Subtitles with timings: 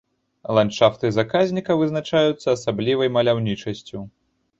[0.57, 4.03] Ландшафты заказніка вызначаюцца асаблівай маляўнічасцю.